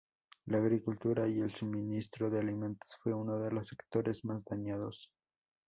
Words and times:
La 0.47 0.57
agricultura 0.57 1.27
y 1.27 1.41
el 1.41 1.51
suministro 1.51 2.31
de 2.31 2.39
alimentos 2.39 2.97
fue 3.03 3.13
uno 3.13 3.37
de 3.37 3.51
los 3.51 3.67
sectores 3.67 4.25
más 4.25 4.43
dañados. 4.43 5.11